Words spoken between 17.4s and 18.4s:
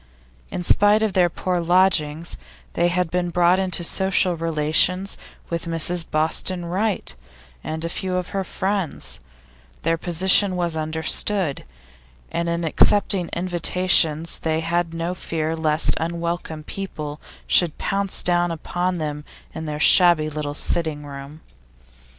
should pounce